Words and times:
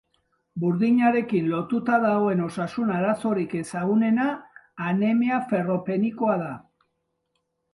Burdinarekin 0.61 1.49
lotuta 1.51 1.99
dagoen 2.05 2.41
osasun 2.47 2.93
arazorik 2.95 3.53
ezagunena 3.61 4.27
anemia 4.87 5.41
ferropenikoa 5.53 6.41
da. 6.45 6.53